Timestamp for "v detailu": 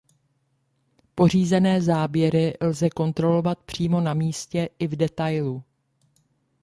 4.87-5.63